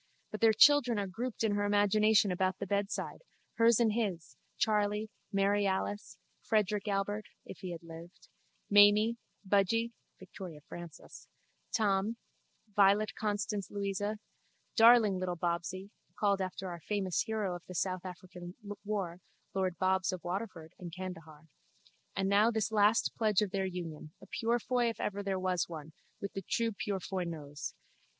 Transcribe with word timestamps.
But 0.31 0.41
their 0.41 0.51
children 0.51 0.97
are 0.97 1.05
grouped 1.05 1.43
in 1.43 1.51
her 1.51 1.63
imagination 1.63 2.31
about 2.31 2.57
the 2.57 2.65
bedside, 2.65 3.19
hers 3.57 3.79
and 3.79 3.93
his, 3.93 4.35
Charley, 4.57 5.11
Mary 5.31 5.67
Alice, 5.67 6.17
Frederick 6.41 6.87
Albert 6.87 7.25
(if 7.45 7.59
he 7.59 7.69
had 7.71 7.83
lived), 7.83 8.27
Mamy, 8.67 9.17
Budgy 9.47 9.91
(Victoria 10.17 10.61
Frances), 10.67 11.27
Tom, 11.71 12.17
Violet 12.75 13.13
Constance 13.13 13.69
Louisa, 13.69 14.17
darling 14.75 15.19
little 15.19 15.37
Bobsy 15.37 15.91
(called 16.17 16.41
after 16.41 16.67
our 16.67 16.81
famous 16.81 17.21
hero 17.27 17.53
of 17.55 17.61
the 17.67 17.75
South 17.75 18.03
African 18.03 18.55
war, 18.83 19.19
lord 19.53 19.77
Bobs 19.77 20.11
of 20.11 20.23
Waterford 20.23 20.73
and 20.79 20.91
Candahar) 20.91 21.47
and 22.15 22.27
now 22.27 22.49
this 22.49 22.71
last 22.71 23.13
pledge 23.15 23.43
of 23.43 23.51
their 23.51 23.67
union, 23.67 24.13
a 24.19 24.25
Purefoy 24.25 24.89
if 24.89 24.99
ever 24.99 25.21
there 25.21 25.37
was 25.39 25.69
one, 25.69 25.93
with 26.19 26.33
the 26.33 26.41
true 26.41 26.71
Purefoy 26.71 27.23
nose. 27.23 27.75